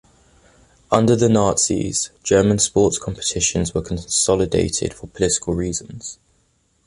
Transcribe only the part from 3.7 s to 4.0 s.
were